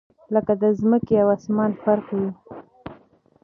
[0.33, 2.29] لكه دځمكي او اسمان فرق وي